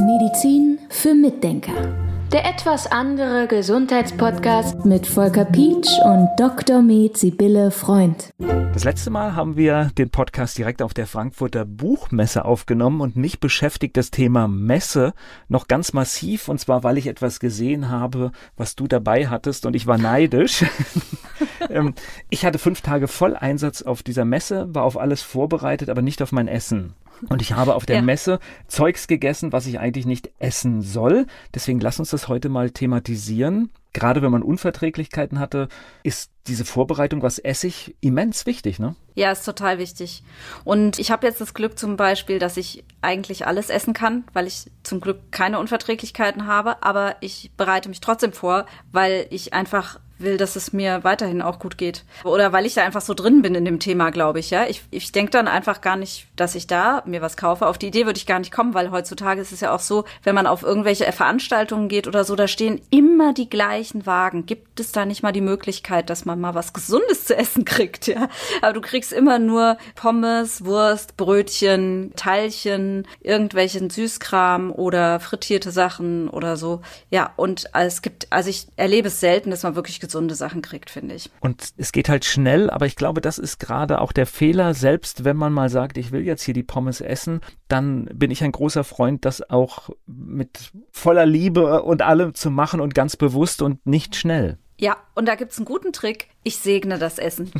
[0.00, 1.72] Medizin für Mitdenker.
[2.30, 6.82] Der etwas andere Gesundheitspodcast mit Volker Pietsch und Dr.
[6.82, 8.30] Med Sibylle Freund.
[8.74, 13.40] Das letzte Mal haben wir den Podcast direkt auf der Frankfurter Buchmesse aufgenommen und mich
[13.40, 15.14] beschäftigt das Thema Messe
[15.48, 19.74] noch ganz massiv und zwar, weil ich etwas gesehen habe, was du dabei hattest und
[19.74, 20.64] ich war neidisch.
[21.70, 21.94] Ähm,
[22.28, 26.32] ich hatte fünf Tage Volleinsatz auf dieser Messe, war auf alles vorbereitet, aber nicht auf
[26.32, 26.94] mein Essen.
[27.28, 28.02] Und ich habe auf der ja.
[28.02, 31.26] Messe Zeugs gegessen, was ich eigentlich nicht essen soll.
[31.54, 33.70] Deswegen lass uns das heute mal thematisieren.
[33.92, 35.68] Gerade wenn man Unverträglichkeiten hatte,
[36.02, 38.96] ist diese Vorbereitung, was esse ich, immens wichtig, ne?
[39.14, 40.22] Ja, ist total wichtig.
[40.64, 44.46] Und ich habe jetzt das Glück zum Beispiel, dass ich eigentlich alles essen kann, weil
[44.46, 50.00] ich zum Glück keine Unverträglichkeiten habe, aber ich bereite mich trotzdem vor, weil ich einfach
[50.22, 52.04] will, dass es mir weiterhin auch gut geht.
[52.24, 54.66] Oder weil ich da einfach so drin bin in dem Thema, glaube ich, ja.
[54.66, 57.66] Ich, ich denke dann einfach gar nicht, dass ich da mir was kaufe.
[57.66, 60.04] Auf die Idee würde ich gar nicht kommen, weil heutzutage ist es ja auch so,
[60.22, 64.46] wenn man auf irgendwelche Veranstaltungen geht oder so, da stehen immer die gleichen Wagen.
[64.46, 68.06] Gibt es da nicht mal die Möglichkeit, dass man mal was Gesundes zu essen kriegt,
[68.06, 68.28] ja?
[68.60, 76.56] Aber du kriegst immer nur Pommes, Wurst, Brötchen, Teilchen, irgendwelchen Süßkram oder frittierte Sachen oder
[76.56, 76.80] so.
[77.10, 80.90] Ja, und es gibt, also ich erlebe es selten, dass man wirklich gesunde Sachen kriegt,
[80.90, 81.30] finde ich.
[81.40, 85.24] Und es geht halt schnell, aber ich glaube, das ist gerade auch der Fehler, selbst
[85.24, 88.52] wenn man mal sagt, ich will jetzt hier die Pommes essen, dann bin ich ein
[88.52, 93.71] großer Freund, das auch mit voller Liebe und allem zu machen und ganz bewusst und
[93.84, 94.58] nicht schnell.
[94.78, 96.28] Ja, und da gibt es einen guten Trick.
[96.42, 97.52] Ich segne das Essen.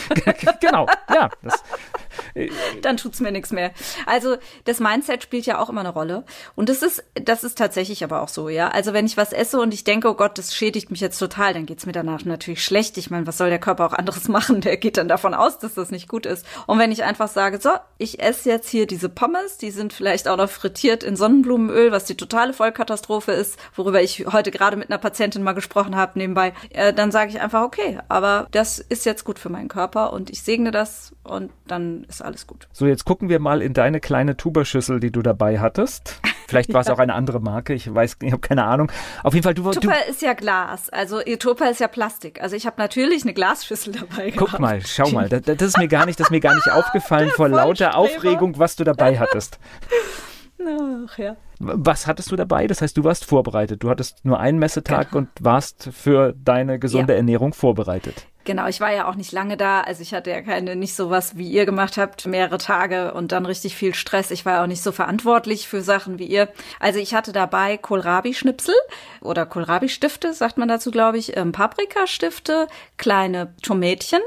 [0.60, 1.30] genau, ja.
[1.42, 1.62] Das,
[2.82, 3.72] Dann tut's mir nichts mehr.
[4.06, 6.24] Also das Mindset spielt ja auch immer eine Rolle.
[6.54, 8.68] Und das ist, das ist tatsächlich aber auch so, ja.
[8.68, 11.54] Also wenn ich was esse und ich denke, oh Gott, das schädigt mich jetzt total,
[11.54, 12.98] dann geht's mir danach natürlich schlecht.
[12.98, 14.60] Ich meine, was soll der Körper auch anderes machen?
[14.60, 16.44] Der geht dann davon aus, dass das nicht gut ist.
[16.66, 20.28] Und wenn ich einfach sage, so, ich esse jetzt hier diese Pommes, die sind vielleicht
[20.28, 24.90] auch noch frittiert in Sonnenblumenöl, was die totale Vollkatastrophe ist, worüber ich heute gerade mit
[24.90, 29.06] einer Patientin mal gesprochen habe nebenbei, äh, dann sage ich einfach, okay, aber das ist
[29.06, 32.68] jetzt gut für meinen Körper und ich segne das und dann ist alles gut.
[32.72, 36.20] So, jetzt gucken wir mal in deine kleine Tuberschüssel, die du dabei hattest.
[36.48, 36.94] Vielleicht war es ja.
[36.94, 38.90] auch eine andere Marke, ich weiß, ich habe keine Ahnung.
[39.22, 42.40] Auf jeden Fall, du Tupper du, ist ja Glas, also Tupper ist ja Plastik.
[42.42, 44.60] Also ich habe natürlich eine Glasschüssel dabei Guck gehabt.
[44.60, 47.30] mal, schau mal, das, das, ist mir gar nicht, das ist mir gar nicht aufgefallen
[47.30, 49.58] vor lauter Aufregung, was du dabei hattest.
[50.60, 51.36] Ach ja.
[51.60, 52.66] Was hattest du dabei?
[52.66, 53.82] Das heißt, du warst vorbereitet.
[53.82, 55.18] Du hattest nur einen Messetag genau.
[55.18, 57.18] und warst für deine gesunde ja.
[57.18, 58.26] Ernährung vorbereitet.
[58.44, 59.82] Genau, ich war ja auch nicht lange da.
[59.82, 63.32] Also ich hatte ja keine, nicht so was, wie ihr gemacht habt, mehrere Tage und
[63.32, 64.30] dann richtig viel Stress.
[64.30, 66.48] Ich war ja auch nicht so verantwortlich für Sachen wie ihr.
[66.80, 68.74] Also ich hatte dabei Kohlrabi-Schnipsel
[69.20, 74.22] oder Kohlrabi-Stifte, sagt man dazu, glaube ich, ähm, Paprikastifte, kleine Tomätchen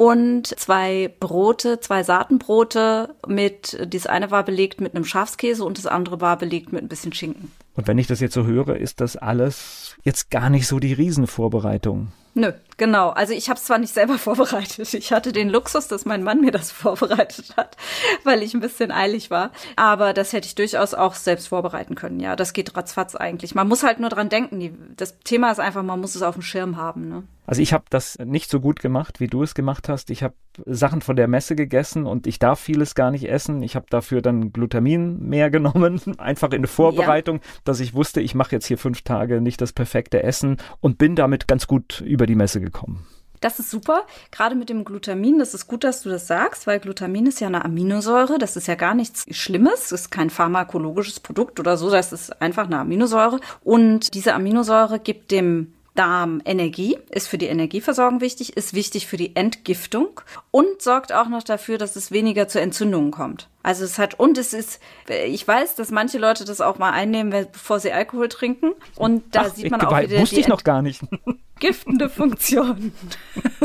[0.00, 5.84] und zwei Brote, zwei Saatenbrote mit, das eine war belegt mit einem Schafskäse und das
[5.84, 7.52] andere war belegt mit ein bisschen Schinken.
[7.74, 10.94] Und wenn ich das jetzt so höre, ist das alles jetzt gar nicht so die
[10.94, 12.12] Riesenvorbereitung.
[12.32, 13.10] Nö, genau.
[13.10, 14.92] Also ich habe es zwar nicht selber vorbereitet.
[14.94, 17.76] Ich hatte den Luxus, dass mein Mann mir das vorbereitet hat,
[18.24, 19.52] weil ich ein bisschen eilig war.
[19.76, 22.18] Aber das hätte ich durchaus auch selbst vorbereiten können.
[22.18, 23.54] Ja, das geht ratzfatz eigentlich.
[23.54, 24.94] Man muss halt nur dran denken.
[24.96, 27.08] das Thema ist einfach, man muss es auf dem Schirm haben.
[27.08, 27.22] Ne?
[27.50, 30.10] Also ich habe das nicht so gut gemacht, wie du es gemacht hast.
[30.10, 30.34] Ich habe
[30.66, 33.64] Sachen von der Messe gegessen und ich darf vieles gar nicht essen.
[33.64, 37.42] Ich habe dafür dann Glutamin mehr genommen, einfach in der Vorbereitung, ja.
[37.64, 41.16] dass ich wusste, ich mache jetzt hier fünf Tage nicht das perfekte Essen und bin
[41.16, 43.06] damit ganz gut über die Messe gekommen.
[43.40, 45.38] Das ist super, gerade mit dem Glutamin.
[45.38, 48.38] Das ist gut, dass du das sagst, weil Glutamin ist ja eine Aminosäure.
[48.38, 49.88] Das ist ja gar nichts Schlimmes.
[49.88, 51.90] Das ist kein pharmakologisches Produkt oder so.
[51.90, 53.40] Das ist einfach eine Aminosäure.
[53.64, 59.18] Und diese Aminosäure gibt dem Darm Energie, ist für die Energieversorgung wichtig, ist wichtig für
[59.18, 60.20] die Entgiftung
[60.50, 63.49] und sorgt auch noch dafür, dass es weniger zu Entzündungen kommt.
[63.62, 67.46] Also es hat, und es ist, ich weiß, dass manche Leute das auch mal einnehmen,
[67.52, 68.72] bevor sie Alkohol trinken.
[68.96, 71.02] Und da Ach, sieht man auch wieder wusste die ich noch gar nicht.
[71.60, 72.92] giftende Funktion.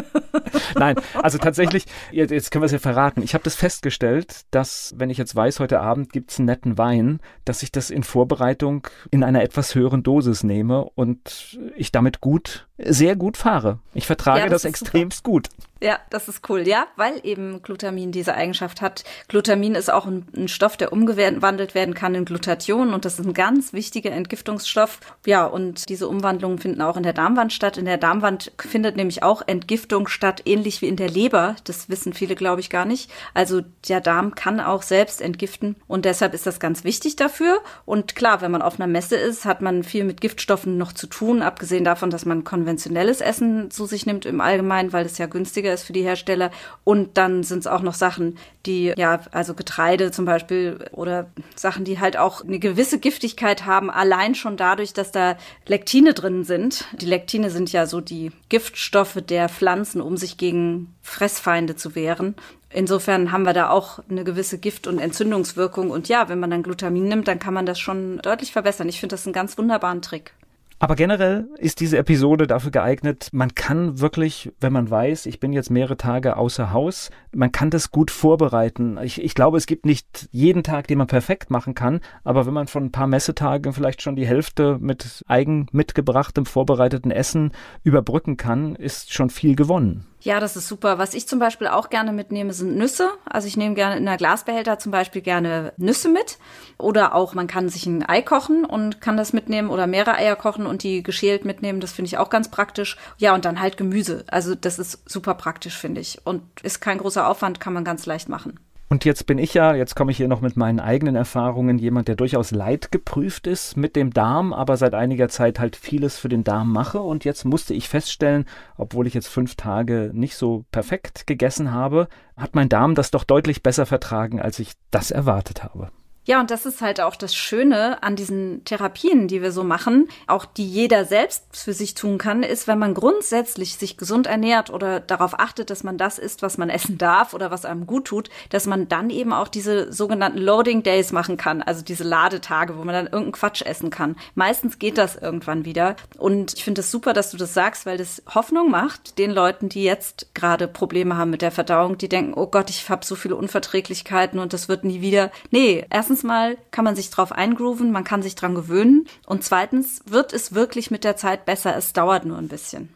[0.75, 3.23] Nein, also tatsächlich, jetzt können wir es ja verraten.
[3.23, 6.77] Ich habe das festgestellt, dass, wenn ich jetzt weiß, heute Abend gibt es einen netten
[6.77, 12.21] Wein, dass ich das in Vorbereitung in einer etwas höheren Dosis nehme und ich damit
[12.21, 13.79] gut, sehr gut fahre.
[13.93, 15.31] Ich vertrage ja, das, das extremst super.
[15.31, 15.49] gut.
[15.81, 16.67] Ja, das ist cool.
[16.67, 19.03] Ja, weil eben Glutamin diese Eigenschaft hat.
[19.27, 23.25] Glutamin ist auch ein, ein, Stoff, der umgewandelt werden kann in Glutathion und das ist
[23.25, 24.99] ein ganz wichtiger Entgiftungsstoff.
[25.25, 27.77] Ja, und diese Umwandlungen finden auch in der Darmwand statt.
[27.77, 31.57] In der Darmwand findet nämlich auch Entgiftung statt, ähnlich wie in der Leber.
[31.65, 33.11] Das wissen viele, glaube ich, gar nicht.
[33.33, 37.59] Also der Darm kann auch selbst entgiften und deshalb ist das ganz wichtig dafür.
[37.85, 41.07] Und klar, wenn man auf einer Messe ist, hat man viel mit Giftstoffen noch zu
[41.07, 45.27] tun, abgesehen davon, dass man konventionelles Essen zu sich nimmt im Allgemeinen, weil es ja
[45.27, 46.49] günstiger ist für die Hersteller.
[46.83, 51.85] Und dann sind es auch noch Sachen, die, ja, also Getreide zum Beispiel oder Sachen,
[51.85, 56.85] die halt auch eine gewisse Giftigkeit haben, allein schon dadurch, dass da Lektine drin sind.
[56.99, 62.33] Die Lektine sind ja so die Giftstoffe der Pflanzen, um sich gegen Fressfeinde zu wehren.
[62.71, 65.91] Insofern haben wir da auch eine gewisse Gift- und Entzündungswirkung.
[65.91, 68.89] Und ja, wenn man dann Glutamin nimmt, dann kann man das schon deutlich verbessern.
[68.89, 70.33] Ich finde das einen ganz wunderbaren Trick.
[70.77, 75.53] Aber generell ist diese Episode dafür geeignet, man kann wirklich, wenn man weiß, ich bin
[75.53, 78.97] jetzt mehrere Tage außer Haus, man kann das gut vorbereiten.
[79.01, 82.53] Ich, ich glaube, es gibt nicht jeden Tag, den man perfekt machen kann, aber wenn
[82.53, 88.35] man von ein paar Messetagen vielleicht schon die Hälfte mit eigen mitgebrachtem, vorbereiteten Essen überbrücken
[88.35, 90.05] kann, ist schon viel gewonnen.
[90.25, 90.97] Ja, das ist super.
[90.97, 93.11] Was ich zum Beispiel auch gerne mitnehme, sind Nüsse.
[93.25, 96.39] Also ich nehme gerne in der Glasbehälter zum Beispiel gerne Nüsse mit.
[96.79, 100.35] Oder auch, man kann sich ein Ei kochen und kann das mitnehmen oder mehrere Eier
[100.35, 101.79] kochen und die geschält mitnehmen.
[101.79, 102.97] Das finde ich auch ganz praktisch.
[103.19, 104.23] Ja, und dann halt Gemüse.
[104.25, 106.25] Also das ist super praktisch, finde ich.
[106.25, 108.59] Und ist kein großer Aufwand, kann man ganz leicht machen.
[108.87, 112.07] Und jetzt bin ich ja, jetzt komme ich hier noch mit meinen eigenen Erfahrungen, jemand,
[112.07, 116.43] der durchaus leidgeprüft ist mit dem Darm, aber seit einiger Zeit halt vieles für den
[116.43, 117.01] Darm mache.
[117.01, 118.45] Und jetzt musste ich feststellen,
[118.77, 123.23] obwohl ich jetzt fünf Tage nicht so perfekt gegessen habe, hat mein Darm das doch
[123.23, 125.89] deutlich besser vertragen, als ich das erwartet habe.
[126.25, 130.07] Ja, und das ist halt auch das Schöne an diesen Therapien, die wir so machen,
[130.27, 134.71] auch die jeder selbst für sich tun kann, ist, wenn man grundsätzlich sich gesund ernährt
[134.71, 138.05] oder darauf achtet, dass man das isst, was man essen darf oder was einem gut
[138.05, 142.77] tut, dass man dann eben auch diese sogenannten Loading Days machen kann, also diese Ladetage,
[142.77, 144.15] wo man dann irgendeinen Quatsch essen kann.
[144.33, 145.95] Meistens geht das irgendwann wieder.
[146.17, 149.31] Und ich finde es das super, dass du das sagst, weil das Hoffnung macht den
[149.31, 153.05] Leuten, die jetzt gerade Probleme haben mit der Verdauung, die denken, oh Gott, ich habe
[153.05, 155.31] so viele Unverträglichkeiten und das wird nie wieder.
[155.51, 159.43] Nee, erstens erstens mal kann man sich drauf eingrooven, man kann sich dran gewöhnen und
[159.43, 162.93] zweitens wird es wirklich mit der Zeit besser, es dauert nur ein bisschen.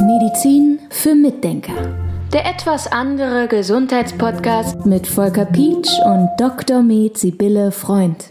[0.00, 1.74] Medizin für Mitdenker.
[2.32, 6.82] Der etwas andere Gesundheitspodcast mit Volker Pietsch und Dr.
[6.82, 8.30] Med Sibylle Freund.